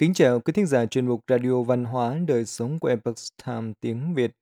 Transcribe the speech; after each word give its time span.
Kính 0.00 0.14
chào 0.14 0.40
quý 0.40 0.52
thính 0.52 0.66
giả 0.66 0.86
chuyên 0.86 1.06
mục 1.06 1.24
Radio 1.28 1.62
Văn 1.62 1.84
hóa 1.84 2.18
Đời 2.26 2.44
sống 2.44 2.78
của 2.78 2.88
Epoch 2.88 3.16
Time 3.46 3.72
tiếng 3.80 4.14
Việt. 4.14 4.36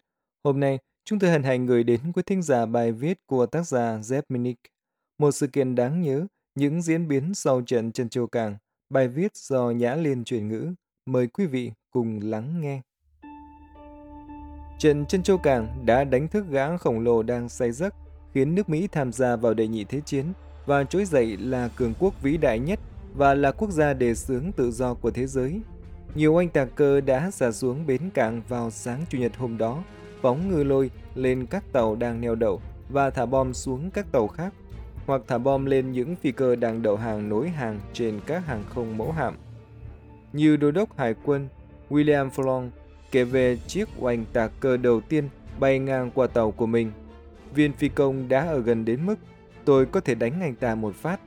Hôm 0.44 0.60
nay, 0.60 0.78
chúng 1.04 1.18
tôi 1.18 1.30
hân 1.30 1.42
hạnh 1.42 1.66
gửi 1.66 1.84
đến 1.84 2.00
quý 2.14 2.22
thính 2.26 2.42
giả 2.42 2.66
bài 2.66 2.92
viết 2.92 3.18
của 3.26 3.46
tác 3.46 3.66
giả 3.66 3.98
Zep 3.98 4.22
Minnick. 4.28 4.60
Một 5.18 5.30
sự 5.30 5.46
kiện 5.46 5.74
đáng 5.74 6.02
nhớ, 6.02 6.26
những 6.54 6.82
diễn 6.82 7.08
biến 7.08 7.34
sau 7.34 7.60
trận 7.60 7.92
Trân 7.92 8.08
Châu 8.08 8.26
Cảng, 8.26 8.56
bài 8.90 9.08
viết 9.08 9.36
do 9.36 9.70
Nhã 9.70 9.94
Liên 9.94 10.24
chuyển 10.24 10.48
ngữ. 10.48 10.72
Mời 11.06 11.26
quý 11.26 11.46
vị 11.46 11.72
cùng 11.90 12.20
lắng 12.22 12.60
nghe. 12.60 12.80
Trận 14.78 15.06
Trân 15.06 15.22
Châu 15.22 15.38
Cảng 15.38 15.86
đã 15.86 16.04
đánh 16.04 16.28
thức 16.28 16.44
gã 16.50 16.76
khổng 16.76 17.00
lồ 17.00 17.22
đang 17.22 17.48
say 17.48 17.72
giấc, 17.72 17.94
khiến 18.34 18.54
nước 18.54 18.68
Mỹ 18.68 18.88
tham 18.92 19.12
gia 19.12 19.36
vào 19.36 19.54
đệ 19.54 19.66
nhị 19.66 19.84
thế 19.84 20.00
chiến 20.00 20.24
và 20.66 20.84
trỗi 20.84 21.04
dậy 21.04 21.36
là 21.36 21.68
cường 21.76 21.94
quốc 21.98 22.22
vĩ 22.22 22.36
đại 22.36 22.58
nhất 22.58 22.80
và 23.14 23.34
là 23.34 23.52
quốc 23.52 23.70
gia 23.70 23.92
đề 23.92 24.14
xướng 24.14 24.52
tự 24.52 24.70
do 24.70 24.94
của 24.94 25.10
thế 25.10 25.26
giới. 25.26 25.60
Nhiều 26.14 26.36
anh 26.36 26.48
tạc 26.48 26.68
cơ 26.74 27.00
đã 27.00 27.30
xả 27.30 27.52
xuống 27.52 27.86
bến 27.86 28.00
cảng 28.14 28.42
vào 28.48 28.70
sáng 28.70 29.04
Chủ 29.08 29.18
nhật 29.18 29.36
hôm 29.36 29.58
đó, 29.58 29.82
phóng 30.22 30.48
ngư 30.48 30.64
lôi 30.64 30.90
lên 31.14 31.46
các 31.46 31.64
tàu 31.72 31.96
đang 31.96 32.20
neo 32.20 32.34
đậu 32.34 32.60
và 32.88 33.10
thả 33.10 33.26
bom 33.26 33.54
xuống 33.54 33.90
các 33.90 34.12
tàu 34.12 34.28
khác, 34.28 34.52
hoặc 35.06 35.22
thả 35.26 35.38
bom 35.38 35.66
lên 35.66 35.92
những 35.92 36.16
phi 36.16 36.32
cơ 36.32 36.56
đang 36.56 36.82
đậu 36.82 36.96
hàng 36.96 37.28
nối 37.28 37.48
hàng 37.48 37.80
trên 37.92 38.20
các 38.26 38.46
hàng 38.46 38.64
không 38.74 38.98
mẫu 38.98 39.12
hạm. 39.12 39.34
Như 40.32 40.56
đô 40.56 40.70
đốc 40.70 40.98
hải 40.98 41.14
quân 41.24 41.48
William 41.90 42.30
Furlong 42.30 42.70
kể 43.10 43.24
về 43.24 43.56
chiếc 43.56 43.88
oanh 43.98 44.24
tạc 44.32 44.52
cơ 44.60 44.76
đầu 44.76 45.00
tiên 45.00 45.28
bay 45.60 45.78
ngang 45.78 46.10
qua 46.10 46.26
tàu 46.26 46.50
của 46.50 46.66
mình. 46.66 46.92
Viên 47.54 47.72
phi 47.72 47.88
công 47.88 48.28
đã 48.28 48.46
ở 48.46 48.60
gần 48.60 48.84
đến 48.84 49.06
mức 49.06 49.16
tôi 49.64 49.86
có 49.86 50.00
thể 50.00 50.14
đánh 50.14 50.40
anh 50.40 50.54
ta 50.54 50.74
một 50.74 50.94
phát. 50.94 51.20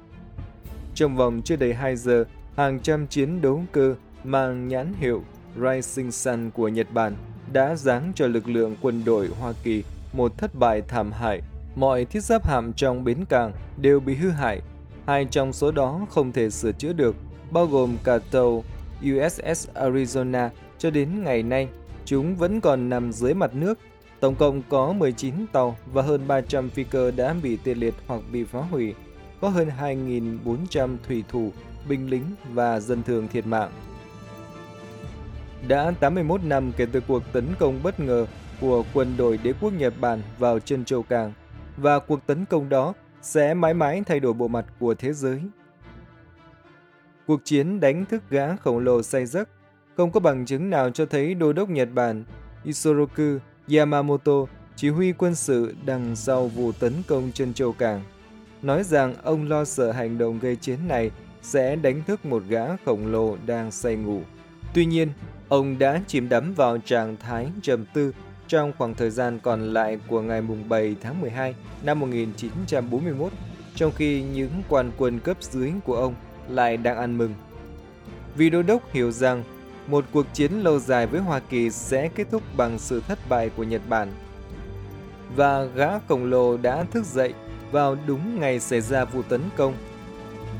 Trong 0.96 1.16
vòng 1.16 1.42
chưa 1.46 1.56
đầy 1.56 1.74
2 1.74 1.96
giờ, 1.96 2.26
hàng 2.58 2.80
trăm 2.80 3.08
chiến 3.08 3.42
đấu 3.42 3.64
cơ 3.72 3.96
mang 4.24 4.68
nhãn 4.68 4.94
hiệu 5.00 5.24
Rising 5.56 6.12
Sun 6.12 6.50
của 6.52 6.68
Nhật 6.68 6.88
Bản 6.94 7.16
đã 7.54 7.76
giáng 7.76 8.12
cho 8.16 8.28
lực 8.28 8.48
lượng 8.48 8.76
quân 8.82 9.04
đội 9.06 9.28
Hoa 9.28 9.54
Kỳ 9.64 9.84
một 10.14 10.38
thất 10.38 10.56
bại 10.56 10.82
thảm 10.88 11.12
hại. 11.12 11.42
Mọi 11.76 12.06
thiết 12.06 12.24
giáp 12.24 12.48
hạm 12.48 12.74
trong 12.74 13.04
bến 13.04 13.26
cảng 13.30 13.52
đều 13.78 14.00
bị 14.00 14.16
hư 14.16 14.30
hại. 14.30 14.62
Hai 15.08 15.26
trong 15.26 15.54
số 15.54 15.72
đó 15.72 16.08
không 16.10 16.32
thể 16.32 16.50
sửa 16.50 16.72
chữa 16.72 16.94
được, 16.94 17.16
bao 17.52 17.68
gồm 17.68 17.98
cả 18.04 18.20
tàu 18.32 18.64
USS 19.00 19.70
Arizona 19.76 20.50
cho 20.78 20.90
đến 20.90 21.24
ngày 21.24 21.44
nay. 21.44 21.68
Chúng 22.06 22.36
vẫn 22.36 22.62
còn 22.62 22.90
nằm 22.90 23.12
dưới 23.12 23.34
mặt 23.34 23.56
nước. 23.56 23.80
Tổng 24.20 24.36
cộng 24.36 24.62
có 24.70 24.94
19 24.94 25.34
tàu 25.52 25.78
và 25.94 26.02
hơn 26.02 26.28
300 26.28 26.70
phi 26.70 26.84
cơ 26.84 27.12
đã 27.12 27.36
bị 27.44 27.58
tê 27.64 27.74
liệt 27.74 27.94
hoặc 28.08 28.22
bị 28.32 28.44
phá 28.44 28.60
hủy 28.60 28.94
có 29.42 29.50
hơn 29.50 29.70
2.400 29.80 30.98
thủy 31.08 31.24
thủ, 31.30 31.52
binh 31.90 32.10
lính 32.10 32.26
và 32.54 32.80
dân 32.80 33.04
thường 33.04 33.28
thiệt 33.28 33.46
mạng. 33.46 33.72
Đã 35.68 35.92
81 36.00 36.44
năm 36.44 36.72
kể 36.78 36.86
từ 36.92 37.02
cuộc 37.08 37.24
tấn 37.34 37.48
công 37.60 37.84
bất 37.84 38.00
ngờ 38.00 38.26
của 38.62 38.84
quân 38.94 39.14
đội 39.18 39.40
đế 39.44 39.54
quốc 39.62 39.74
Nhật 39.74 39.94
Bản 40.02 40.22
vào 40.40 40.60
chân 40.60 40.86
châu 40.86 41.04
Càng, 41.04 41.34
và 41.78 42.00
cuộc 42.00 42.26
tấn 42.26 42.46
công 42.46 42.70
đó 42.70 42.94
sẽ 43.22 43.54
mãi 43.54 43.74
mãi 43.74 44.04
thay 44.06 44.20
đổi 44.20 44.34
bộ 44.34 44.48
mặt 44.48 44.66
của 44.80 44.94
thế 44.94 45.14
giới. 45.14 45.42
Cuộc 47.28 47.42
chiến 47.44 47.80
đánh 47.80 48.06
thức 48.06 48.24
gã 48.30 48.56
khổng 48.56 48.80
lồ 48.80 49.04
say 49.04 49.26
giấc, 49.26 49.50
không 49.98 50.12
có 50.12 50.20
bằng 50.20 50.46
chứng 50.46 50.70
nào 50.70 50.90
cho 50.90 51.06
thấy 51.06 51.34
đô 51.34 51.54
đốc 51.54 51.70
Nhật 51.70 51.90
Bản 51.94 52.24
Isoroku 52.64 53.38
Yamamoto 53.78 54.46
chỉ 54.76 54.90
huy 54.90 55.12
quân 55.12 55.36
sự 55.36 55.76
đằng 55.86 56.16
sau 56.16 56.48
vụ 56.48 56.72
tấn 56.72 56.94
công 57.08 57.32
chân 57.34 57.54
châu 57.54 57.74
Càng 57.74 58.04
nói 58.62 58.84
rằng 58.84 59.16
ông 59.24 59.50
lo 59.50 59.66
sợ 59.66 59.92
hành 59.92 60.18
động 60.18 60.40
gây 60.40 60.56
chiến 60.56 60.80
này 60.88 61.12
sẽ 61.42 61.76
đánh 61.76 62.02
thức 62.08 62.26
một 62.26 62.44
gã 62.48 62.76
khổng 62.86 63.12
lồ 63.12 63.38
đang 63.46 63.72
say 63.72 63.96
ngủ. 63.96 64.22
Tuy 64.74 64.86
nhiên, 64.86 65.10
ông 65.50 65.80
đã 65.80 66.02
chìm 66.08 66.30
đắm 66.30 66.54
vào 66.54 66.78
trạng 66.78 67.18
thái 67.18 67.48
trầm 67.62 67.86
tư 67.94 68.14
trong 68.48 68.74
khoảng 68.78 68.94
thời 68.94 69.10
gian 69.10 69.40
còn 69.40 69.74
lại 69.74 70.00
của 70.08 70.22
ngày 70.22 70.42
7 70.70 70.96
tháng 71.02 71.22
12 71.22 71.56
năm 71.84 72.00
1941, 72.00 73.32
trong 73.76 73.92
khi 73.96 74.22
những 74.22 74.52
quan 74.70 74.92
quân 74.98 75.20
cấp 75.20 75.38
dưới 75.42 75.72
của 75.86 75.96
ông 75.96 76.16
lại 76.50 76.78
đang 76.78 76.98
ăn 76.98 77.18
mừng. 77.18 77.34
Vì 78.36 78.50
đô 78.50 78.62
đốc 78.62 78.92
hiểu 78.92 79.12
rằng 79.12 79.44
một 79.88 80.06
cuộc 80.12 80.26
chiến 80.34 80.52
lâu 80.52 80.80
dài 80.80 81.08
với 81.08 81.22
Hoa 81.22 81.40
Kỳ 81.40 81.70
sẽ 81.70 82.08
kết 82.08 82.28
thúc 82.32 82.44
bằng 82.58 82.80
sự 82.80 83.02
thất 83.08 83.20
bại 83.30 83.50
của 83.58 83.64
Nhật 83.64 83.82
Bản. 83.90 84.12
Và 85.36 85.64
gã 85.64 86.00
khổng 86.00 86.26
lồ 86.26 86.58
đã 86.58 86.84
thức 86.84 87.06
dậy 87.06 87.34
vào 87.72 87.98
đúng 88.08 88.40
ngày 88.40 88.60
xảy 88.60 88.82
ra 88.82 89.06
vụ 89.06 89.22
tấn 89.22 89.42
công. 89.58 89.74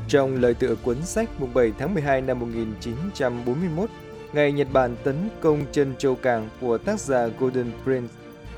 Trong 0.08 0.34
lời 0.34 0.54
tựa 0.54 0.74
cuốn 0.74 1.02
sách 1.02 1.28
mùng 1.38 1.54
7 1.54 1.72
tháng 1.78 1.94
12 1.94 2.20
năm 2.20 2.38
1941, 2.38 3.90
ngày 4.32 4.52
Nhật 4.52 4.68
Bản 4.72 4.96
tấn 5.04 5.28
công 5.40 5.64
chân 5.72 5.94
châu 5.98 6.14
cảng 6.14 6.48
của 6.60 6.78
tác 6.78 7.00
giả 7.00 7.26
Golden 7.38 7.70
Prince 7.84 8.14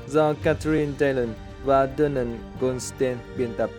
do 0.07 0.33
Catherine 0.33 0.91
Dillon 0.99 1.29
và 1.65 1.87
Donald 1.97 2.29
Goldstein 2.59 3.17
biên 3.37 3.53
tập. 3.57 3.69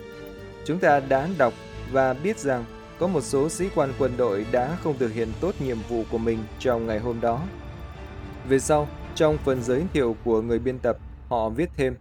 Chúng 0.64 0.78
ta 0.78 1.00
đã 1.00 1.28
đọc 1.38 1.52
và 1.92 2.12
biết 2.12 2.38
rằng 2.38 2.64
có 2.98 3.06
một 3.06 3.20
số 3.20 3.48
sĩ 3.48 3.68
quan 3.74 3.92
quân 3.98 4.12
đội 4.16 4.46
đã 4.52 4.76
không 4.82 4.98
thực 4.98 5.12
hiện 5.12 5.28
tốt 5.40 5.54
nhiệm 5.60 5.78
vụ 5.88 6.04
của 6.10 6.18
mình 6.18 6.38
trong 6.58 6.86
ngày 6.86 6.98
hôm 6.98 7.20
đó. 7.20 7.42
Về 8.48 8.58
sau, 8.58 8.88
trong 9.14 9.38
phần 9.44 9.62
giới 9.62 9.82
thiệu 9.92 10.16
của 10.24 10.42
người 10.42 10.58
biên 10.58 10.78
tập, 10.78 10.96
họ 11.28 11.48
viết 11.48 11.70
thêm 11.76 11.94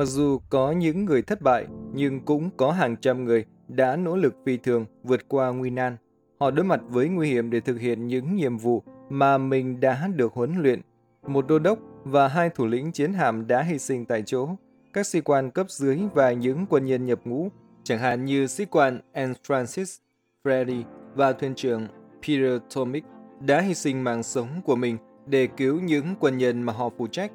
Mặc 0.00 0.06
dù 0.06 0.38
có 0.50 0.72
những 0.72 1.04
người 1.04 1.22
thất 1.22 1.42
bại, 1.42 1.66
nhưng 1.92 2.20
cũng 2.20 2.50
có 2.56 2.72
hàng 2.72 2.96
trăm 2.96 3.24
người 3.24 3.44
đã 3.68 3.96
nỗ 3.96 4.16
lực 4.16 4.34
phi 4.46 4.56
thường 4.56 4.86
vượt 5.02 5.28
qua 5.28 5.48
nguy 5.50 5.70
nan. 5.70 5.96
Họ 6.40 6.50
đối 6.50 6.64
mặt 6.64 6.80
với 6.88 7.08
nguy 7.08 7.28
hiểm 7.28 7.50
để 7.50 7.60
thực 7.60 7.80
hiện 7.80 8.06
những 8.06 8.34
nhiệm 8.34 8.58
vụ 8.58 8.82
mà 9.08 9.38
mình 9.38 9.80
đã 9.80 10.08
được 10.16 10.32
huấn 10.32 10.54
luyện. 10.62 10.80
Một 11.26 11.46
đô 11.48 11.58
đốc 11.58 11.78
và 12.04 12.28
hai 12.28 12.50
thủ 12.50 12.66
lĩnh 12.66 12.92
chiến 12.92 13.12
hạm 13.12 13.46
đã 13.46 13.62
hy 13.62 13.78
sinh 13.78 14.04
tại 14.04 14.22
chỗ. 14.26 14.48
Các 14.92 15.06
sĩ 15.06 15.20
quan 15.20 15.50
cấp 15.50 15.70
dưới 15.70 15.98
và 16.14 16.32
những 16.32 16.66
quân 16.70 16.86
nhân 16.86 17.06
nhập 17.06 17.20
ngũ, 17.24 17.48
chẳng 17.84 17.98
hạn 17.98 18.24
như 18.24 18.46
sĩ 18.46 18.64
quan 18.64 19.00
Anne 19.12 19.34
Francis, 19.46 19.98
Freddy 20.44 20.82
và 21.14 21.32
thuyền 21.32 21.54
trưởng 21.54 21.86
Peter 22.26 22.60
Tomic 22.74 23.04
đã 23.40 23.60
hy 23.60 23.74
sinh 23.74 24.04
mạng 24.04 24.22
sống 24.22 24.48
của 24.64 24.76
mình 24.76 24.96
để 25.26 25.46
cứu 25.46 25.80
những 25.80 26.14
quân 26.20 26.38
nhân 26.38 26.62
mà 26.62 26.72
họ 26.72 26.88
phụ 26.98 27.06
trách. 27.06 27.32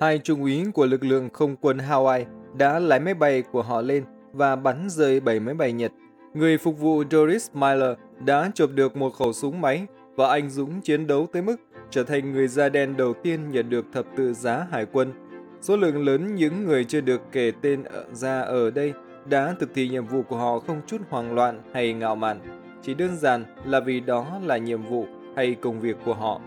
Hai 0.00 0.18
trung 0.18 0.42
úy 0.42 0.64
của 0.74 0.86
lực 0.86 1.04
lượng 1.04 1.28
không 1.32 1.56
quân 1.56 1.78
Hawaii 1.78 2.24
đã 2.54 2.78
lái 2.78 3.00
máy 3.00 3.14
bay 3.14 3.42
của 3.42 3.62
họ 3.62 3.82
lên 3.82 4.04
và 4.32 4.56
bắn 4.56 4.90
rơi 4.90 5.20
7 5.20 5.40
máy 5.40 5.54
bay 5.54 5.72
Nhật. 5.72 5.92
Người 6.34 6.58
phục 6.58 6.78
vụ 6.78 7.04
Doris 7.10 7.50
Miller 7.54 7.96
đã 8.24 8.50
chụp 8.54 8.70
được 8.74 8.96
một 8.96 9.10
khẩu 9.10 9.32
súng 9.32 9.60
máy 9.60 9.86
và 10.16 10.28
anh 10.28 10.50
dũng 10.50 10.80
chiến 10.80 11.06
đấu 11.06 11.26
tới 11.32 11.42
mức 11.42 11.56
trở 11.90 12.02
thành 12.04 12.32
người 12.32 12.48
da 12.48 12.68
đen 12.68 12.96
đầu 12.96 13.14
tiên 13.22 13.50
nhận 13.50 13.70
được 13.70 13.86
thập 13.92 14.04
tự 14.16 14.34
giá 14.34 14.66
hải 14.70 14.86
quân. 14.92 15.12
Số 15.60 15.76
lượng 15.76 16.04
lớn 16.04 16.34
những 16.34 16.64
người 16.64 16.84
chưa 16.84 17.00
được 17.00 17.20
kể 17.32 17.52
tên 17.62 17.82
ra 18.12 18.40
ở 18.40 18.70
đây 18.70 18.92
đã 19.28 19.54
thực 19.60 19.74
thi 19.74 19.88
nhiệm 19.88 20.06
vụ 20.06 20.22
của 20.22 20.36
họ 20.36 20.58
không 20.58 20.80
chút 20.86 20.98
hoang 21.10 21.34
loạn 21.34 21.62
hay 21.72 21.92
ngạo 21.92 22.16
mạn, 22.16 22.40
chỉ 22.82 22.94
đơn 22.94 23.16
giản 23.16 23.44
là 23.64 23.80
vì 23.80 24.00
đó 24.00 24.26
là 24.44 24.56
nhiệm 24.56 24.82
vụ 24.82 25.06
hay 25.36 25.54
công 25.54 25.80
việc 25.80 25.96
của 26.04 26.14
họ. 26.14 26.40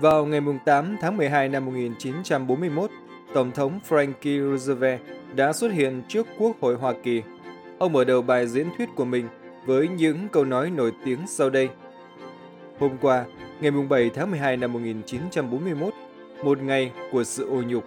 Vào 0.00 0.26
ngày 0.26 0.40
8 0.64 0.96
tháng 1.00 1.16
12 1.16 1.48
năm 1.48 1.64
1941, 1.66 2.90
Tổng 3.34 3.50
thống 3.50 3.80
Franklin 3.88 4.56
Roosevelt 4.56 5.00
đã 5.34 5.52
xuất 5.52 5.72
hiện 5.72 6.02
trước 6.08 6.26
Quốc 6.38 6.56
hội 6.60 6.74
Hoa 6.74 6.94
Kỳ. 7.02 7.22
Ông 7.78 7.92
mở 7.92 8.04
đầu 8.04 8.22
bài 8.22 8.46
diễn 8.46 8.66
thuyết 8.78 8.88
của 8.94 9.04
mình 9.04 9.28
với 9.66 9.88
những 9.88 10.28
câu 10.28 10.44
nói 10.44 10.70
nổi 10.70 10.92
tiếng 11.04 11.18
sau 11.26 11.50
đây. 11.50 11.68
Hôm 12.78 12.90
qua, 13.00 13.24
ngày 13.60 13.70
7 13.70 14.10
tháng 14.14 14.30
12 14.30 14.56
năm 14.56 14.72
1941, 14.72 15.94
một 16.44 16.62
ngày 16.62 16.92
của 17.12 17.24
sự 17.24 17.48
ô 17.48 17.62
nhục, 17.62 17.84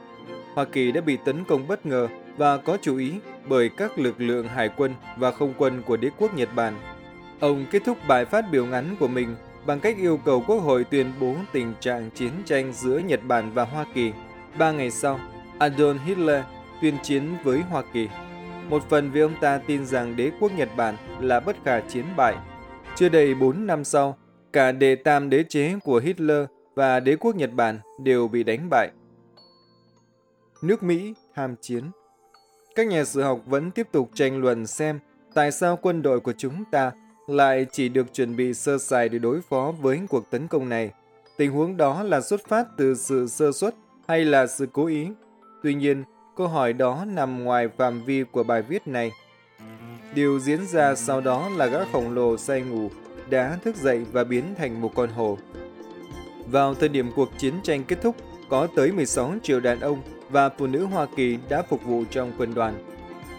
Hoa 0.53 0.65
Kỳ 0.65 0.91
đã 0.91 1.01
bị 1.01 1.17
tấn 1.25 1.43
công 1.43 1.67
bất 1.67 1.85
ngờ 1.85 2.07
và 2.37 2.57
có 2.57 2.77
chú 2.81 2.97
ý 2.97 3.13
bởi 3.47 3.69
các 3.69 3.99
lực 3.99 4.21
lượng 4.21 4.47
hải 4.47 4.69
quân 4.77 4.93
và 5.17 5.31
không 5.31 5.53
quân 5.57 5.81
của 5.85 5.97
đế 5.97 6.09
quốc 6.17 6.37
Nhật 6.37 6.49
Bản. 6.55 6.73
Ông 7.39 7.65
kết 7.71 7.81
thúc 7.85 7.97
bài 8.07 8.25
phát 8.25 8.45
biểu 8.51 8.65
ngắn 8.65 8.95
của 8.99 9.07
mình 9.07 9.35
bằng 9.65 9.79
cách 9.79 9.97
yêu 9.97 10.19
cầu 10.25 10.43
Quốc 10.47 10.57
hội 10.57 10.83
tuyên 10.83 11.11
bố 11.19 11.35
tình 11.51 11.73
trạng 11.79 12.09
chiến 12.11 12.31
tranh 12.45 12.73
giữa 12.73 12.97
Nhật 12.97 13.19
Bản 13.27 13.51
và 13.53 13.63
Hoa 13.63 13.85
Kỳ. 13.93 14.11
Ba 14.57 14.71
ngày 14.71 14.91
sau, 14.91 15.19
Adolf 15.59 15.97
Hitler 16.05 16.43
tuyên 16.81 16.95
chiến 17.03 17.35
với 17.43 17.61
Hoa 17.61 17.83
Kỳ. 17.93 18.09
Một 18.69 18.83
phần 18.89 19.11
vì 19.11 19.21
ông 19.21 19.33
ta 19.41 19.57
tin 19.57 19.85
rằng 19.85 20.15
đế 20.15 20.31
quốc 20.39 20.51
Nhật 20.57 20.69
Bản 20.77 20.95
là 21.19 21.39
bất 21.39 21.55
khả 21.65 21.79
chiến 21.79 22.05
bại. 22.17 22.35
Chưa 22.95 23.09
đầy 23.09 23.35
4 23.35 23.67
năm 23.67 23.83
sau, 23.83 24.17
cả 24.53 24.71
đệ 24.71 24.95
tam 24.95 25.29
đế 25.29 25.43
chế 25.43 25.75
của 25.83 25.99
Hitler 25.99 26.45
và 26.75 26.99
đế 26.99 27.15
quốc 27.15 27.35
Nhật 27.35 27.53
Bản 27.53 27.79
đều 28.03 28.27
bị 28.27 28.43
đánh 28.43 28.69
bại. 28.69 28.89
Nước 30.61 30.83
Mỹ 30.83 31.13
tham 31.35 31.55
chiến 31.61 31.83
Các 32.75 32.87
nhà 32.87 33.03
sử 33.03 33.21
học 33.21 33.39
vẫn 33.45 33.71
tiếp 33.71 33.87
tục 33.91 34.09
tranh 34.13 34.41
luận 34.41 34.67
xem 34.67 34.99
tại 35.33 35.51
sao 35.51 35.79
quân 35.81 36.01
đội 36.01 36.19
của 36.19 36.33
chúng 36.37 36.63
ta 36.71 36.91
lại 37.27 37.65
chỉ 37.71 37.89
được 37.89 38.13
chuẩn 38.13 38.35
bị 38.35 38.53
sơ 38.53 38.77
sài 38.77 39.09
để 39.09 39.19
đối 39.19 39.41
phó 39.41 39.73
với 39.81 39.99
cuộc 40.09 40.29
tấn 40.29 40.47
công 40.47 40.69
này. 40.69 40.91
Tình 41.37 41.51
huống 41.51 41.77
đó 41.77 42.03
là 42.03 42.21
xuất 42.21 42.47
phát 42.47 42.67
từ 42.77 42.95
sự 42.95 43.27
sơ 43.27 43.51
suất 43.51 43.75
hay 44.07 44.25
là 44.25 44.47
sự 44.47 44.67
cố 44.73 44.85
ý? 44.85 45.07
Tuy 45.63 45.73
nhiên, 45.73 46.03
câu 46.35 46.47
hỏi 46.47 46.73
đó 46.73 47.05
nằm 47.07 47.43
ngoài 47.43 47.67
phạm 47.77 48.03
vi 48.05 48.23
của 48.31 48.43
bài 48.43 48.61
viết 48.61 48.87
này. 48.87 49.11
Điều 50.13 50.39
diễn 50.39 50.67
ra 50.67 50.95
sau 50.95 51.21
đó 51.21 51.49
là 51.57 51.65
gã 51.65 51.79
khổng 51.91 52.13
lồ 52.13 52.37
say 52.37 52.61
ngủ 52.61 52.89
đã 53.29 53.57
thức 53.63 53.75
dậy 53.75 54.05
và 54.11 54.23
biến 54.23 54.43
thành 54.57 54.81
một 54.81 54.91
con 54.95 55.09
hổ. 55.09 55.37
Vào 56.51 56.73
thời 56.73 56.89
điểm 56.89 57.11
cuộc 57.15 57.29
chiến 57.37 57.53
tranh 57.63 57.83
kết 57.83 58.01
thúc, 58.01 58.15
có 58.49 58.67
tới 58.75 58.91
16 58.91 59.33
triệu 59.43 59.59
đàn 59.59 59.79
ông 59.79 60.01
và 60.29 60.49
phụ 60.49 60.67
nữ 60.67 60.85
Hoa 60.85 61.07
Kỳ 61.15 61.37
đã 61.49 61.61
phục 61.61 61.83
vụ 61.83 62.03
trong 62.09 62.31
quân 62.37 62.53
đoàn. 62.53 62.73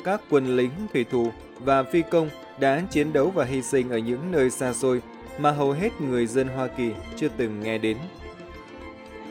Các 0.05 0.21
quân 0.31 0.57
lính, 0.57 0.71
thủy 0.93 1.05
thủ 1.11 1.31
và 1.61 1.83
phi 1.83 2.03
công 2.11 2.31
đã 2.61 2.83
chiến 2.91 3.13
đấu 3.13 3.31
và 3.31 3.45
hy 3.45 3.63
sinh 3.63 3.91
ở 3.91 3.99
những 3.99 4.31
nơi 4.31 4.51
xa 4.51 4.73
xôi 4.73 5.03
mà 5.39 5.51
hầu 5.51 5.73
hết 5.73 6.01
người 6.01 6.27
dân 6.27 6.49
Hoa 6.49 6.67
Kỳ 6.67 6.91
chưa 7.17 7.29
từng 7.37 7.61
nghe 7.61 7.79
đến. 7.79 7.97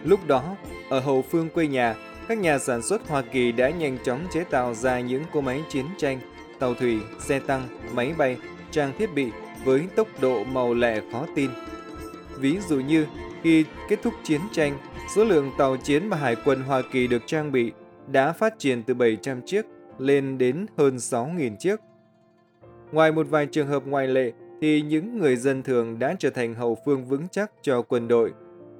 Lúc 0.04 0.28
đó, 0.28 0.56
ở 0.90 1.00
hậu 1.00 1.22
phương 1.22 1.50
quê 1.50 1.68
nhà, 1.68 1.96
các 2.28 2.38
nhà 2.38 2.60
sản 2.60 2.82
xuất 2.82 3.08
Hoa 3.08 3.22
Kỳ 3.22 3.52
đã 3.52 3.70
nhanh 3.70 3.98
chóng 4.04 4.26
chế 4.34 4.44
tạo 4.44 4.74
ra 4.74 5.00
những 5.00 5.24
cỗ 5.34 5.42
máy 5.42 5.64
chiến 5.70 5.86
tranh, 5.98 6.20
tàu 6.60 6.74
thủy, 6.74 7.00
xe 7.20 7.40
tăng, 7.40 7.68
máy 7.94 8.14
bay, 8.18 8.38
trang 8.72 8.94
thiết 8.98 9.14
bị 9.14 9.32
với 9.64 9.84
tốc 9.96 10.08
độ 10.22 10.44
màu 10.44 10.74
lẹ 10.74 11.02
khó 11.12 11.26
tin. 11.36 11.50
Ví 12.38 12.58
dụ 12.70 12.80
như, 12.80 13.06
khi 13.44 13.66
kết 13.90 14.00
thúc 14.04 14.14
chiến 14.24 14.42
tranh, 14.52 14.78
số 15.16 15.24
lượng 15.24 15.52
tàu 15.58 15.78
chiến 15.78 16.08
mà 16.08 16.18
Hải 16.18 16.36
quân 16.46 16.62
Hoa 16.62 16.82
Kỳ 16.92 17.08
được 17.08 17.24
trang 17.26 17.52
bị 17.52 17.72
đã 18.08 18.32
phát 18.32 18.60
triển 18.60 18.84
từ 18.84 18.94
700 18.94 19.42
chiếc 19.46 19.66
lên 20.00 20.38
đến 20.38 20.66
hơn 20.78 20.96
6.000 20.96 21.56
chiếc. 21.56 21.80
Ngoài 22.92 23.12
một 23.12 23.28
vài 23.30 23.46
trường 23.46 23.68
hợp 23.68 23.88
ngoại 23.88 24.08
lệ, 24.08 24.32
thì 24.62 24.82
những 24.82 25.18
người 25.18 25.36
dân 25.36 25.64
thường 25.64 26.00
đã 26.00 26.16
trở 26.20 26.30
thành 26.30 26.54
hậu 26.54 26.78
phương 26.86 27.06
vững 27.06 27.28
chắc 27.32 27.52
cho 27.62 27.82
quân 27.82 28.08
đội. 28.08 28.34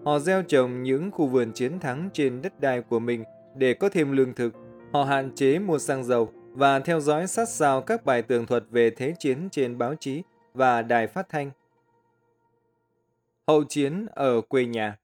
Họ 0.06 0.20
gieo 0.20 0.44
trồng 0.44 0.84
những 0.84 1.12
khu 1.12 1.28
vườn 1.28 1.52
chiến 1.54 1.80
thắng 1.80 2.10
trên 2.14 2.42
đất 2.42 2.60
đai 2.60 2.82
của 2.82 3.00
mình 3.00 3.24
để 3.56 3.74
có 3.74 3.90
thêm 3.90 4.12
lương 4.12 4.34
thực. 4.34 4.54
Họ 4.94 5.04
hạn 5.04 5.36
chế 5.36 5.60
mua 5.60 5.80
xăng 5.80 6.04
dầu 6.04 6.32
và 6.52 6.80
theo 6.80 7.00
dõi 7.00 7.28
sát 7.28 7.50
sao 7.50 7.82
các 7.82 8.06
bài 8.06 8.22
tường 8.22 8.46
thuật 8.46 8.64
về 8.70 8.90
thế 8.90 9.14
chiến 9.20 9.50
trên 9.52 9.78
báo 9.78 9.96
chí 10.00 10.24
và 10.54 10.82
đài 10.82 11.08
phát 11.08 11.30
thanh. 11.30 11.52
Hậu 13.48 13.64
chiến 13.64 14.06
ở 14.12 14.42
quê 14.42 14.66
nhà 14.66 14.98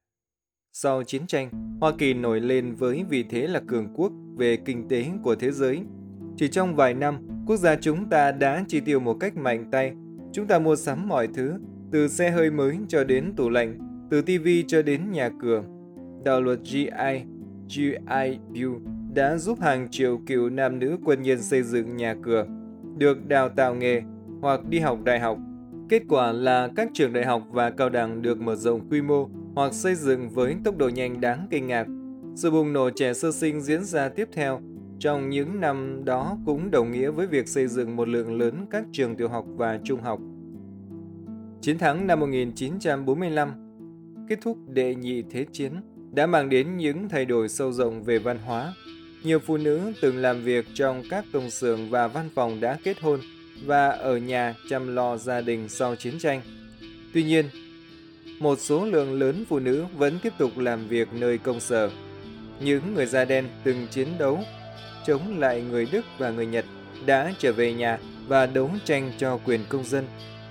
Sau 0.74 1.04
chiến 1.04 1.28
tranh, 1.28 1.78
Hoa 1.82 1.92
Kỳ 1.98 2.14
nổi 2.14 2.40
lên 2.40 2.76
với 2.76 3.06
vị 3.10 3.26
thế 3.30 3.48
là 3.48 3.62
cường 3.68 3.94
quốc 3.96 4.12
về 4.38 4.58
kinh 4.58 4.88
tế 4.88 5.06
của 5.24 5.36
thế 5.36 5.52
giới. 5.52 5.82
Chỉ 6.38 6.48
trong 6.48 6.76
vài 6.76 6.94
năm, 6.94 7.41
quốc 7.52 7.58
gia 7.58 7.76
chúng 7.76 8.10
ta 8.10 8.32
đã 8.32 8.64
chi 8.68 8.80
tiêu 8.80 9.00
một 9.00 9.14
cách 9.14 9.38
mạnh 9.38 9.66
tay. 9.72 9.94
Chúng 10.32 10.48
ta 10.48 10.60
mua 10.60 10.76
sắm 10.76 11.08
mọi 11.08 11.28
thứ, 11.28 11.54
từ 11.92 12.08
xe 12.08 12.30
hơi 12.32 12.52
mới 12.52 12.78
cho 12.88 13.04
đến 13.04 13.34
tủ 13.36 13.50
lạnh, 13.50 13.78
từ 14.10 14.22
TV 14.22 14.48
cho 14.68 14.82
đến 14.82 15.12
nhà 15.12 15.30
cửa. 15.42 15.64
Đạo 16.24 16.42
luật 16.42 16.60
GI, 16.64 17.22
GI 17.68 18.40
Bill 18.52 18.72
đã 19.14 19.38
giúp 19.38 19.60
hàng 19.62 19.88
triệu 19.92 20.20
cựu 20.28 20.50
nam 20.50 20.80
nữ 20.80 20.98
quân 21.06 21.22
nhân 21.22 21.42
xây 21.42 21.64
dựng 21.64 21.98
nhà 21.98 22.16
cửa, 22.24 22.46
được 22.98 23.28
đào 23.28 23.50
tạo 23.50 23.76
nghề 23.76 24.02
hoặc 24.42 24.66
đi 24.70 24.80
học 24.80 25.04
đại 25.04 25.20
học. 25.20 25.38
Kết 25.90 26.04
quả 26.10 26.32
là 26.32 26.70
các 26.76 26.90
trường 26.94 27.14
đại 27.14 27.26
học 27.26 27.44
và 27.52 27.70
cao 27.70 27.90
đẳng 27.90 28.22
được 28.22 28.42
mở 28.42 28.56
rộng 28.56 28.90
quy 28.90 29.02
mô 29.02 29.30
hoặc 29.56 29.74
xây 29.74 29.96
dựng 29.96 30.30
với 30.30 30.56
tốc 30.64 30.78
độ 30.78 30.90
nhanh 30.90 31.22
đáng 31.22 31.48
kinh 31.50 31.68
ngạc. 31.68 31.88
Sự 32.36 32.52
bùng 32.52 32.74
nổ 32.74 32.90
trẻ 32.90 33.14
sơ 33.14 33.32
sinh 33.32 33.62
diễn 33.62 33.84
ra 33.84 34.10
tiếp 34.10 34.30
theo 34.34 34.62
trong 35.02 35.30
những 35.30 35.60
năm 35.60 36.06
đó 36.06 36.38
cũng 36.46 36.72
đồng 36.72 36.92
nghĩa 36.92 37.10
với 37.10 37.28
việc 37.28 37.48
xây 37.48 37.68
dựng 37.68 37.96
một 37.96 38.08
lượng 38.08 38.40
lớn 38.40 38.66
các 38.72 38.84
trường 38.92 39.16
tiểu 39.16 39.30
học 39.30 39.46
và 39.48 39.80
trung 39.84 40.02
học. 40.02 40.20
Chiến 41.62 41.78
thắng 41.78 42.08
năm 42.08 42.20
1945 42.20 43.54
kết 44.30 44.40
thúc 44.42 44.58
đệ 44.68 44.96
nhị 44.96 45.24
thế 45.32 45.46
chiến 45.52 45.72
đã 46.12 46.28
mang 46.28 46.50
đến 46.50 46.78
những 46.78 47.10
thay 47.10 47.26
đổi 47.26 47.50
sâu 47.50 47.72
rộng 47.72 48.04
về 48.04 48.20
văn 48.20 48.38
hóa. 48.46 48.74
Nhiều 49.24 49.40
phụ 49.40 49.58
nữ 49.58 49.94
từng 50.02 50.18
làm 50.18 50.44
việc 50.44 50.66
trong 50.74 51.04
các 51.10 51.26
công 51.34 51.50
xưởng 51.50 51.90
và 51.90 52.08
văn 52.08 52.30
phòng 52.36 52.60
đã 52.62 52.78
kết 52.84 53.00
hôn 53.02 53.20
và 53.66 53.90
ở 53.90 54.18
nhà 54.18 54.56
chăm 54.70 54.96
lo 54.96 55.18
gia 55.18 55.42
đình 55.42 55.70
sau 55.70 55.96
chiến 55.96 56.14
tranh. 56.20 56.42
Tuy 57.14 57.24
nhiên, 57.24 57.46
một 58.40 58.60
số 58.60 58.86
lượng 58.86 59.20
lớn 59.20 59.46
phụ 59.50 59.60
nữ 59.60 59.86
vẫn 59.98 60.20
tiếp 60.24 60.34
tục 60.38 60.52
làm 60.58 60.88
việc 60.88 61.08
nơi 61.14 61.38
công 61.38 61.60
sở. 61.60 61.90
Những 62.64 62.94
người 62.94 63.06
da 63.06 63.26
đen 63.26 63.46
từng 63.64 63.88
chiến 63.92 64.08
đấu 64.20 64.40
chống 65.06 65.40
lại 65.40 65.62
người 65.62 65.88
Đức 65.92 66.06
và 66.18 66.30
người 66.30 66.46
Nhật 66.46 66.66
đã 67.06 67.34
trở 67.40 67.54
về 67.54 67.74
nhà 67.74 67.98
và 68.28 68.46
đấu 68.46 68.70
tranh 68.86 69.12
cho 69.18 69.40
quyền 69.46 69.66
công 69.70 69.84
dân. 69.84 70.08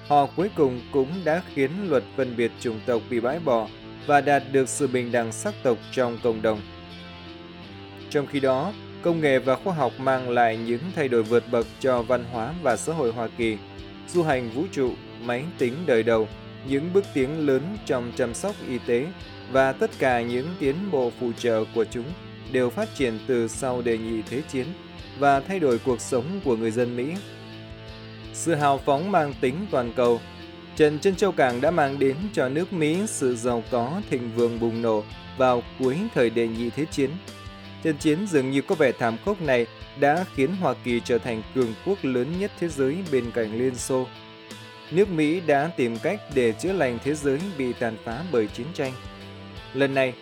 Họ 0.08 0.26
cuối 0.36 0.50
cùng 0.56 0.80
cũng 0.92 1.08
đã 1.24 1.42
khiến 1.54 1.70
luật 1.88 2.02
phân 2.16 2.36
biệt 2.36 2.52
chủng 2.60 2.80
tộc 2.86 3.02
bị 3.10 3.20
bãi 3.20 3.38
bỏ 3.38 3.68
và 4.06 4.20
đạt 4.20 4.42
được 4.52 4.68
sự 4.68 4.86
bình 4.86 5.12
đẳng 5.12 5.32
sắc 5.32 5.54
tộc 5.62 5.78
trong 5.92 6.18
cộng 6.22 6.42
đồng. 6.42 6.60
Trong 8.10 8.26
khi 8.26 8.40
đó, 8.40 8.72
công 9.02 9.20
nghệ 9.20 9.38
và 9.38 9.56
khoa 9.56 9.74
học 9.74 9.92
mang 9.98 10.30
lại 10.30 10.56
những 10.56 10.82
thay 10.96 11.08
đổi 11.08 11.22
vượt 11.22 11.44
bậc 11.50 11.66
cho 11.80 12.02
văn 12.02 12.24
hóa 12.32 12.54
và 12.62 12.76
xã 12.76 12.92
hội 12.92 13.12
Hoa 13.12 13.28
Kỳ. 13.36 13.56
Du 14.08 14.22
hành 14.22 14.50
vũ 14.50 14.64
trụ, 14.72 14.92
máy 15.24 15.44
tính 15.58 15.74
đời 15.86 16.02
đầu, 16.02 16.28
những 16.68 16.90
bước 16.92 17.04
tiến 17.14 17.46
lớn 17.46 17.62
trong 17.86 18.12
chăm 18.16 18.34
sóc 18.34 18.54
y 18.68 18.78
tế 18.86 19.06
và 19.52 19.72
tất 19.72 19.90
cả 19.98 20.22
những 20.22 20.48
tiến 20.58 20.74
bộ 20.90 21.12
phụ 21.20 21.32
trợ 21.38 21.64
của 21.74 21.84
chúng 21.84 22.04
đều 22.52 22.70
phát 22.70 22.88
triển 22.94 23.18
từ 23.26 23.48
sau 23.48 23.82
đề 23.82 23.98
nhị 23.98 24.22
thế 24.22 24.42
chiến 24.48 24.66
và 25.18 25.40
thay 25.40 25.58
đổi 25.58 25.78
cuộc 25.78 26.00
sống 26.00 26.40
của 26.44 26.56
người 26.56 26.70
dân 26.70 26.96
Mỹ. 26.96 27.14
Sự 28.32 28.54
hào 28.54 28.78
phóng 28.78 29.12
mang 29.12 29.34
tính 29.40 29.66
toàn 29.70 29.92
cầu 29.96 30.20
Trận 30.76 30.98
Trân 30.98 31.16
Châu 31.16 31.32
Cảng 31.32 31.60
đã 31.60 31.70
mang 31.70 31.98
đến 31.98 32.16
cho 32.32 32.48
nước 32.48 32.72
Mỹ 32.72 32.98
sự 33.06 33.36
giàu 33.36 33.62
có 33.70 34.02
thịnh 34.10 34.30
vượng 34.36 34.60
bùng 34.60 34.82
nổ 34.82 35.04
vào 35.36 35.62
cuối 35.78 35.96
thời 36.14 36.30
đề 36.30 36.48
nhị 36.48 36.70
thế 36.70 36.84
chiến. 36.90 37.10
Trận 37.82 37.96
chiến 37.96 38.26
dường 38.26 38.50
như 38.50 38.62
có 38.62 38.74
vẻ 38.74 38.92
thảm 38.92 39.16
khốc 39.24 39.42
này 39.42 39.66
đã 40.00 40.24
khiến 40.34 40.56
Hoa 40.56 40.74
Kỳ 40.84 41.00
trở 41.04 41.18
thành 41.18 41.42
cường 41.54 41.74
quốc 41.86 41.98
lớn 42.02 42.26
nhất 42.38 42.50
thế 42.60 42.68
giới 42.68 42.96
bên 43.12 43.30
cạnh 43.34 43.58
Liên 43.58 43.74
Xô. 43.74 44.06
Nước 44.90 45.08
Mỹ 45.08 45.40
đã 45.46 45.70
tìm 45.76 45.98
cách 45.98 46.20
để 46.34 46.52
chữa 46.52 46.72
lành 46.72 46.98
thế 47.04 47.14
giới 47.14 47.38
bị 47.58 47.72
tàn 47.72 47.96
phá 48.04 48.22
bởi 48.32 48.46
chiến 48.46 48.66
tranh. 48.74 48.92
Lần 49.74 49.94
này, 49.94 50.14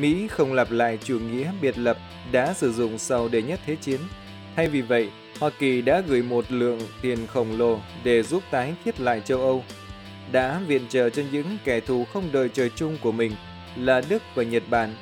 Mỹ 0.00 0.28
không 0.28 0.52
lặp 0.52 0.70
lại 0.70 0.98
chủ 1.04 1.18
nghĩa 1.18 1.52
biệt 1.62 1.78
lập 1.78 1.96
đã 2.32 2.54
sử 2.54 2.72
dụng 2.72 2.98
sau 2.98 3.28
đệ 3.28 3.42
nhất 3.42 3.60
thế 3.66 3.76
chiến. 3.76 4.00
Thay 4.56 4.68
vì 4.68 4.82
vậy, 4.82 5.10
Hoa 5.40 5.50
Kỳ 5.58 5.82
đã 5.82 6.02
gửi 6.08 6.22
một 6.22 6.44
lượng 6.48 6.80
tiền 7.02 7.18
khổng 7.26 7.58
lồ 7.58 7.78
để 8.04 8.22
giúp 8.22 8.42
tái 8.50 8.74
thiết 8.84 9.00
lại 9.00 9.22
châu 9.24 9.40
Âu 9.40 9.64
đã 10.32 10.60
viện 10.66 10.82
trợ 10.88 11.10
cho 11.10 11.22
những 11.32 11.58
kẻ 11.64 11.80
thù 11.80 12.04
không 12.04 12.24
đời 12.32 12.48
trời 12.48 12.70
chung 12.76 12.98
của 13.02 13.12
mình 13.12 13.32
là 13.76 14.02
Đức 14.08 14.22
và 14.34 14.42
Nhật 14.42 14.62
Bản, 14.70 14.94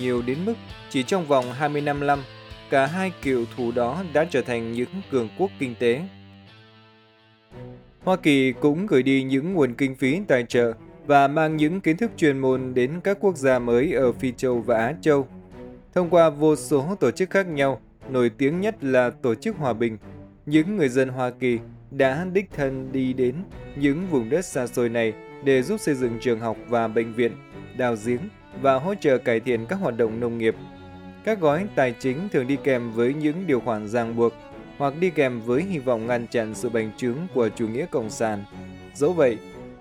nhiều 0.00 0.22
đến 0.22 0.38
mức 0.44 0.54
chỉ 0.90 1.02
trong 1.02 1.26
vòng 1.26 1.52
25 1.52 2.06
năm, 2.06 2.22
cả 2.70 2.86
hai 2.86 3.12
cựu 3.22 3.44
thù 3.56 3.72
đó 3.72 4.04
đã 4.12 4.24
trở 4.30 4.42
thành 4.42 4.72
những 4.72 4.88
cường 5.10 5.28
quốc 5.38 5.50
kinh 5.58 5.74
tế. 5.74 6.02
Hoa 8.04 8.16
Kỳ 8.16 8.52
cũng 8.52 8.86
gửi 8.86 9.02
đi 9.02 9.22
những 9.22 9.52
nguồn 9.52 9.74
kinh 9.74 9.94
phí 9.94 10.20
tài 10.28 10.44
trợ 10.48 10.72
và 11.08 11.28
mang 11.28 11.56
những 11.56 11.80
kiến 11.80 11.96
thức 11.96 12.10
chuyên 12.16 12.38
môn 12.38 12.74
đến 12.74 13.00
các 13.04 13.18
quốc 13.20 13.36
gia 13.36 13.58
mới 13.58 13.92
ở 13.92 14.12
Phi 14.12 14.32
Châu 14.32 14.60
và 14.60 14.76
Á 14.78 14.94
Châu. 15.00 15.28
Thông 15.94 16.10
qua 16.10 16.30
vô 16.30 16.56
số 16.56 16.96
tổ 17.00 17.10
chức 17.10 17.30
khác 17.30 17.46
nhau, 17.46 17.80
nổi 18.10 18.30
tiếng 18.38 18.60
nhất 18.60 18.84
là 18.84 19.10
Tổ 19.10 19.34
chức 19.34 19.56
Hòa 19.56 19.72
Bình, 19.72 19.98
những 20.46 20.76
người 20.76 20.88
dân 20.88 21.08
Hoa 21.08 21.30
Kỳ 21.30 21.58
đã 21.90 22.26
đích 22.32 22.50
thân 22.56 22.92
đi 22.92 23.12
đến 23.12 23.34
những 23.76 24.06
vùng 24.10 24.30
đất 24.30 24.44
xa 24.44 24.66
xôi 24.66 24.88
này 24.88 25.12
để 25.44 25.62
giúp 25.62 25.80
xây 25.80 25.94
dựng 25.94 26.18
trường 26.20 26.40
học 26.40 26.56
và 26.68 26.88
bệnh 26.88 27.12
viện, 27.12 27.32
đào 27.76 27.96
giếng 28.06 28.20
và 28.62 28.74
hỗ 28.74 28.94
trợ 28.94 29.18
cải 29.18 29.40
thiện 29.40 29.66
các 29.66 29.76
hoạt 29.76 29.96
động 29.96 30.20
nông 30.20 30.38
nghiệp. 30.38 30.54
Các 31.24 31.40
gói 31.40 31.66
tài 31.74 31.94
chính 32.00 32.28
thường 32.32 32.46
đi 32.46 32.56
kèm 32.64 32.92
với 32.92 33.14
những 33.14 33.46
điều 33.46 33.60
khoản 33.60 33.88
ràng 33.88 34.16
buộc 34.16 34.32
hoặc 34.78 34.94
đi 35.00 35.10
kèm 35.10 35.40
với 35.40 35.62
hy 35.62 35.78
vọng 35.78 36.06
ngăn 36.06 36.26
chặn 36.26 36.54
sự 36.54 36.68
bành 36.68 36.90
trướng 36.96 37.16
của 37.34 37.48
chủ 37.48 37.68
nghĩa 37.68 37.86
cộng 37.86 38.10
sản. 38.10 38.44
Dẫu 38.94 39.12
vậy, 39.12 39.38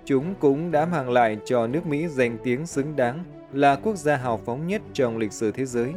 chúng 0.07 0.35
cũng 0.39 0.71
đã 0.71 0.85
mang 0.85 1.09
lại 1.09 1.37
cho 1.45 1.67
nước 1.67 1.85
Mỹ 1.85 2.07
danh 2.07 2.37
tiếng 2.43 2.65
xứng 2.67 2.95
đáng 2.95 3.23
là 3.53 3.75
quốc 3.75 3.95
gia 3.95 4.15
hào 4.15 4.37
phóng 4.37 4.67
nhất 4.67 4.81
trong 4.93 5.17
lịch 5.17 5.31
sử 5.31 5.51
thế 5.51 5.65
giới. 5.65 5.93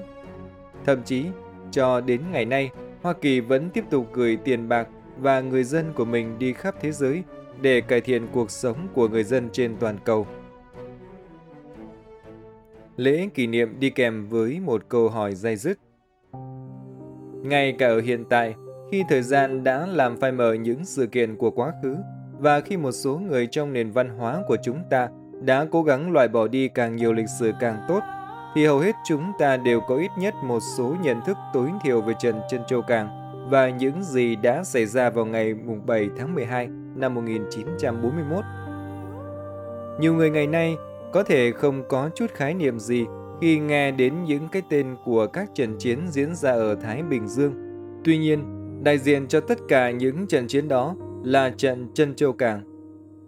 Thậm 0.87 1.03
chí, 1.03 1.27
cho 1.71 2.01
đến 2.01 2.21
ngày 2.33 2.45
nay, 2.45 2.71
Hoa 3.03 3.13
Kỳ 3.13 3.41
vẫn 3.41 3.71
tiếp 3.71 3.85
tục 3.91 4.07
gửi 4.13 4.39
tiền 4.45 4.69
bạc 4.69 4.89
và 5.19 5.41
người 5.41 5.65
dân 5.65 5.93
của 5.95 6.05
mình 6.05 6.39
đi 6.39 6.53
khắp 6.53 6.75
thế 6.81 6.93
giới 6.93 7.23
để 7.61 7.81
cải 7.81 8.01
thiện 8.01 8.27
cuộc 8.33 8.51
sống 8.51 8.89
của 8.95 9.09
người 9.09 9.25
dân 9.25 9.49
trên 9.53 9.77
toàn 9.81 9.99
cầu. 10.05 10.27
Lễ 12.97 13.29
kỷ 13.35 13.47
niệm 13.47 13.81
đi 13.81 13.91
kèm 13.91 14.29
với 14.29 14.61
một 14.61 14.89
câu 14.89 15.09
hỏi 15.09 15.35
dây 15.35 15.57
dứt. 15.57 15.79
Ngay 17.43 17.75
cả 17.79 17.87
ở 17.87 18.01
hiện 18.01 18.25
tại, 18.31 18.55
khi 18.91 19.05
thời 19.09 19.23
gian 19.23 19.65
đã 19.65 19.87
làm 19.87 20.21
phai 20.21 20.33
mờ 20.33 20.53
những 20.53 20.85
sự 20.85 21.07
kiện 21.07 21.37
của 21.37 21.51
quá 21.51 21.73
khứ 21.83 21.97
và 22.41 22.61
khi 22.61 22.77
một 22.77 22.93
số 22.93 23.19
người 23.19 23.47
trong 23.47 23.73
nền 23.73 23.91
văn 23.91 24.09
hóa 24.19 24.43
của 24.49 24.57
chúng 24.63 24.83
ta 24.91 25.09
đã 25.41 25.67
cố 25.71 25.83
gắng 25.83 26.13
loại 26.13 26.29
bỏ 26.29 26.49
đi 26.49 26.69
càng 26.69 26.97
nhiều 26.97 27.13
lịch 27.13 27.29
sử 27.41 27.53
càng 27.61 27.77
tốt, 27.89 28.01
thì 28.55 28.67
hầu 28.67 28.79
hết 28.79 28.95
chúng 29.09 29.33
ta 29.39 29.57
đều 29.57 29.81
có 29.81 29.97
ít 29.97 30.11
nhất 30.19 30.35
một 30.45 30.61
số 30.77 30.95
nhận 31.03 31.21
thức 31.27 31.37
tối 31.53 31.69
thiểu 31.85 32.01
về 32.01 32.15
Trần 32.21 32.41
Trân 32.51 32.61
Châu 32.69 32.83
Càng 32.83 33.09
và 33.51 33.69
những 33.69 34.03
gì 34.03 34.37
đã 34.37 34.65
xảy 34.65 34.87
ra 34.87 35.11
vào 35.11 35.27
ngày 35.27 35.55
7 35.87 36.09
tháng 36.19 36.35
12 36.35 36.69
năm 36.97 37.15
1941. 37.15 38.45
Nhiều 40.01 40.15
người 40.15 40.31
ngày 40.31 40.47
nay 40.47 40.77
có 41.13 41.23
thể 41.23 41.53
không 41.53 41.83
có 41.89 42.11
chút 42.15 42.31
khái 42.35 42.55
niệm 42.55 42.79
gì 42.79 43.05
khi 43.41 43.59
nghe 43.59 43.91
đến 43.91 44.25
những 44.25 44.49
cái 44.53 44.63
tên 44.71 44.97
của 45.05 45.27
các 45.27 45.55
trận 45.55 45.77
chiến 45.79 45.99
diễn 46.09 46.35
ra 46.35 46.51
ở 46.51 46.75
Thái 46.75 47.03
Bình 47.03 47.29
Dương. 47.29 47.55
Tuy 48.05 48.19
nhiên, 48.19 48.45
đại 48.85 48.99
diện 48.99 49.27
cho 49.29 49.41
tất 49.41 49.59
cả 49.69 49.91
những 49.91 50.27
trận 50.27 50.47
chiến 50.47 50.69
đó 50.69 50.97
là 51.25 51.51
trận 51.51 51.89
Trân 51.95 52.15
Châu 52.15 52.33
Cảng. 52.33 52.63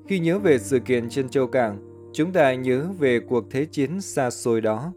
Khi 0.09 0.19
nhớ 0.19 0.39
về 0.39 0.59
sự 0.59 0.79
kiện 0.79 1.09
Trân 1.09 1.29
châu 1.29 1.47
Cảng, 1.47 1.79
chúng 2.13 2.33
ta 2.33 2.55
nhớ 2.55 2.87
về 2.99 3.21
cuộc 3.29 3.45
thế 3.51 3.65
chiến 3.65 4.01
xa 4.01 4.31
xôi 4.31 4.61
đó. 4.61 4.93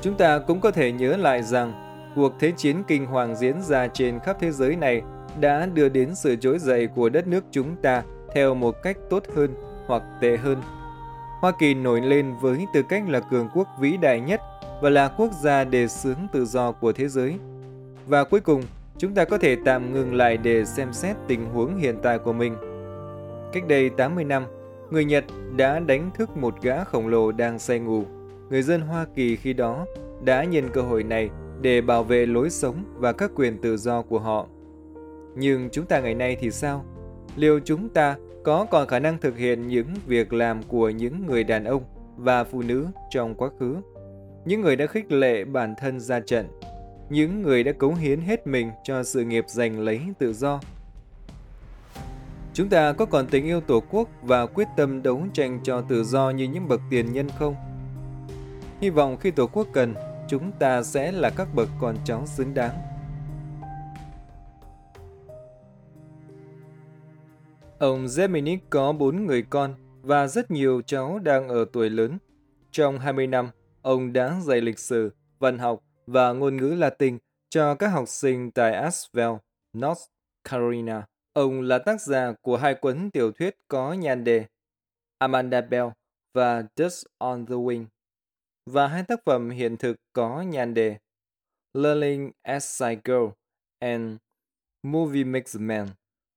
Chúng 0.00 0.16
ta 0.18 0.38
cũng 0.38 0.60
có 0.60 0.70
thể 0.70 0.92
nhớ 0.92 1.16
lại 1.16 1.42
rằng 1.42 1.72
cuộc 2.14 2.32
thế 2.40 2.52
chiến 2.56 2.76
kinh 2.88 3.06
hoàng 3.06 3.36
diễn 3.36 3.62
ra 3.62 3.88
trên 3.88 4.18
khắp 4.18 4.36
thế 4.40 4.50
giới 4.50 4.76
này 4.76 5.02
đã 5.40 5.66
đưa 5.74 5.88
đến 5.88 6.14
sự 6.14 6.36
trỗi 6.36 6.58
dậy 6.58 6.88
của 6.94 7.08
đất 7.08 7.26
nước 7.26 7.44
chúng 7.50 7.76
ta 7.82 8.02
theo 8.34 8.54
một 8.54 8.74
cách 8.82 8.96
tốt 9.10 9.22
hơn 9.34 9.54
hoặc 9.86 10.02
tệ 10.20 10.36
hơn. 10.36 10.58
Hoa 11.40 11.52
Kỳ 11.58 11.74
nổi 11.74 12.00
lên 12.00 12.34
với 12.40 12.66
tư 12.74 12.82
cách 12.82 13.02
là 13.08 13.20
cường 13.20 13.48
quốc 13.54 13.68
vĩ 13.80 13.96
đại 13.96 14.20
nhất 14.20 14.40
và 14.82 14.90
là 14.90 15.08
quốc 15.08 15.32
gia 15.42 15.64
đề 15.64 15.88
xướng 15.88 16.18
tự 16.32 16.44
do 16.44 16.72
của 16.72 16.92
thế 16.92 17.08
giới. 17.08 17.34
Và 18.06 18.24
cuối 18.24 18.40
cùng, 18.40 18.62
chúng 19.02 19.14
ta 19.14 19.24
có 19.24 19.38
thể 19.38 19.56
tạm 19.64 19.92
ngừng 19.92 20.14
lại 20.14 20.36
để 20.36 20.64
xem 20.64 20.92
xét 20.92 21.16
tình 21.28 21.46
huống 21.46 21.76
hiện 21.76 21.96
tại 22.02 22.18
của 22.18 22.32
mình. 22.32 22.54
Cách 23.52 23.68
đây 23.68 23.90
80 23.90 24.24
năm, 24.24 24.46
người 24.90 25.04
Nhật 25.04 25.24
đã 25.56 25.80
đánh 25.80 26.10
thức 26.14 26.36
một 26.36 26.62
gã 26.62 26.84
khổng 26.84 27.08
lồ 27.08 27.32
đang 27.32 27.58
say 27.58 27.78
ngủ. 27.78 28.04
Người 28.50 28.62
dân 28.62 28.80
Hoa 28.80 29.06
Kỳ 29.14 29.36
khi 29.36 29.52
đó 29.52 29.86
đã 30.24 30.44
nhân 30.44 30.68
cơ 30.72 30.82
hội 30.82 31.02
này 31.02 31.30
để 31.60 31.80
bảo 31.80 32.04
vệ 32.04 32.26
lối 32.26 32.50
sống 32.50 32.84
và 32.96 33.12
các 33.12 33.30
quyền 33.34 33.58
tự 33.58 33.76
do 33.76 34.02
của 34.02 34.18
họ. 34.18 34.46
Nhưng 35.36 35.68
chúng 35.72 35.86
ta 35.86 36.00
ngày 36.00 36.14
nay 36.14 36.36
thì 36.40 36.50
sao? 36.50 36.84
Liệu 37.36 37.60
chúng 37.64 37.88
ta 37.88 38.16
có 38.44 38.66
còn 38.70 38.88
khả 38.88 38.98
năng 38.98 39.18
thực 39.18 39.38
hiện 39.38 39.68
những 39.68 39.88
việc 40.06 40.32
làm 40.32 40.62
của 40.62 40.90
những 40.90 41.26
người 41.26 41.44
đàn 41.44 41.64
ông 41.64 41.82
và 42.16 42.44
phụ 42.44 42.62
nữ 42.62 42.86
trong 43.10 43.34
quá 43.34 43.48
khứ? 43.60 43.76
Những 44.44 44.60
người 44.60 44.76
đã 44.76 44.86
khích 44.86 45.12
lệ 45.12 45.44
bản 45.44 45.74
thân 45.78 46.00
ra 46.00 46.20
trận, 46.20 46.46
những 47.12 47.42
người 47.42 47.64
đã 47.64 47.72
cống 47.72 47.94
hiến 47.94 48.20
hết 48.20 48.46
mình 48.46 48.70
cho 48.84 49.02
sự 49.02 49.24
nghiệp 49.24 49.44
giành 49.48 49.80
lấy 49.80 50.00
tự 50.18 50.32
do. 50.32 50.60
Chúng 52.54 52.68
ta 52.68 52.92
có 52.92 53.04
còn 53.06 53.26
tình 53.26 53.44
yêu 53.44 53.60
Tổ 53.60 53.82
quốc 53.90 54.08
và 54.22 54.46
quyết 54.46 54.68
tâm 54.76 55.02
đấu 55.02 55.22
tranh 55.32 55.60
cho 55.62 55.80
tự 55.80 56.04
do 56.04 56.30
như 56.30 56.44
những 56.44 56.68
bậc 56.68 56.80
tiền 56.90 57.12
nhân 57.12 57.28
không? 57.38 57.54
Hy 58.80 58.90
vọng 58.90 59.16
khi 59.20 59.30
Tổ 59.30 59.46
quốc 59.46 59.66
cần, 59.72 59.94
chúng 60.28 60.52
ta 60.52 60.82
sẽ 60.82 61.12
là 61.12 61.30
các 61.30 61.54
bậc 61.54 61.68
con 61.80 61.96
cháu 62.04 62.26
xứng 62.26 62.54
đáng. 62.54 62.78
Ông 67.78 68.06
Zeminic 68.06 68.58
có 68.70 68.92
bốn 68.92 69.26
người 69.26 69.42
con 69.42 69.74
và 70.02 70.26
rất 70.26 70.50
nhiều 70.50 70.82
cháu 70.86 71.18
đang 71.18 71.48
ở 71.48 71.64
tuổi 71.72 71.90
lớn. 71.90 72.18
Trong 72.70 72.98
20 72.98 73.26
năm, 73.26 73.50
ông 73.82 74.12
đã 74.12 74.40
dạy 74.44 74.60
lịch 74.60 74.78
sử, 74.78 75.12
văn 75.38 75.58
học 75.58 75.80
và 76.12 76.32
ngôn 76.32 76.56
ngữ 76.56 76.74
Latin 76.74 77.18
cho 77.50 77.74
các 77.74 77.88
học 77.88 78.08
sinh 78.08 78.50
tại 78.50 78.72
Asheville, 78.72 79.38
North 79.72 80.00
Carolina. 80.44 81.06
Ông 81.32 81.60
là 81.60 81.78
tác 81.78 82.00
giả 82.00 82.32
của 82.42 82.56
hai 82.56 82.74
cuốn 82.74 83.10
tiểu 83.10 83.32
thuyết 83.32 83.56
có 83.68 83.92
nhan 83.92 84.24
đề 84.24 84.46
Amanda 85.18 85.60
Bell 85.60 85.88
và 86.34 86.62
Dust 86.76 87.06
on 87.18 87.46
the 87.46 87.54
Wing 87.54 87.86
và 88.66 88.86
hai 88.86 89.02
tác 89.08 89.20
phẩm 89.26 89.50
hiện 89.50 89.76
thực 89.76 89.96
có 90.12 90.42
nhan 90.42 90.74
đề 90.74 90.96
Learning 91.74 92.30
as 92.42 92.82
I 92.82 92.96
Go 93.04 93.32
and 93.78 94.16
Movie 94.82 95.24
Makes 95.24 95.56
Man. 95.60 95.88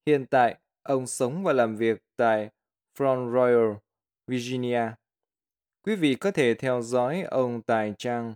Hiện 0.07 0.25
tại, 0.25 0.55
ông 0.83 1.07
sống 1.07 1.43
và 1.43 1.53
làm 1.53 1.75
việc 1.75 2.03
tại 2.17 2.49
Front 2.99 3.33
Royal, 3.33 3.77
Virginia. 4.27 4.81
Quý 5.83 5.95
vị 5.95 6.15
có 6.15 6.31
thể 6.31 6.53
theo 6.53 6.81
dõi 6.81 7.21
ông 7.21 7.61
tại 7.61 7.93
trang 7.97 8.35